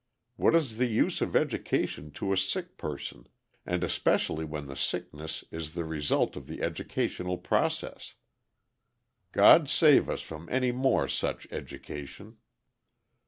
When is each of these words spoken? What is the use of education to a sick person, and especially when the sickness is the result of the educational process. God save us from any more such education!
What 0.35 0.55
is 0.55 0.79
the 0.79 0.87
use 0.87 1.21
of 1.21 1.35
education 1.35 2.09
to 2.13 2.33
a 2.33 2.35
sick 2.35 2.75
person, 2.75 3.27
and 3.67 3.83
especially 3.83 4.43
when 4.43 4.65
the 4.65 4.75
sickness 4.75 5.43
is 5.51 5.75
the 5.75 5.85
result 5.85 6.35
of 6.35 6.47
the 6.47 6.63
educational 6.63 7.37
process. 7.37 8.15
God 9.31 9.69
save 9.69 10.09
us 10.09 10.21
from 10.21 10.49
any 10.49 10.71
more 10.71 11.07
such 11.07 11.45
education! 11.51 12.37